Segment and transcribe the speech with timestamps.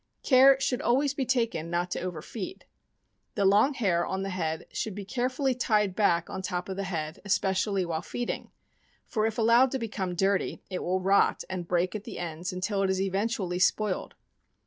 [0.23, 2.65] Care should always be taken not to overfeed.
[3.35, 6.85] The long hair on the head should be carefully tied back on top of the
[6.85, 8.49] head, especially while feeding;
[9.05, 12.81] for if allowed to become dirty, it will rot and break at the ends until
[12.81, 14.15] it is eventually spoiled.